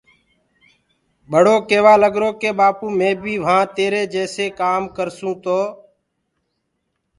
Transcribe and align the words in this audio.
ٻڙو 1.31 1.55
ڪيوآ 1.69 1.93
لگرو 2.03 2.29
ڪي 2.41 2.49
ٻآپو 2.57 2.85
مي 2.99 3.09
بيٚ 3.21 3.41
وهآنٚ 3.43 3.71
تيري 3.75 4.01
جيسي 4.13 4.47
ڪآم 4.59 4.81
ڪرسونٚ 4.95 5.39
تو 5.43 5.59